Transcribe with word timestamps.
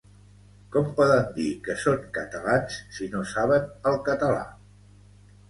Com 0.75 0.87
poden 0.99 1.27
dir 1.35 1.49
que 1.67 1.75
són 1.81 2.07
catalans 2.15 2.79
si 2.97 3.11
no 3.13 3.23
saben 3.35 3.71
el 3.93 4.01
català 4.11 4.43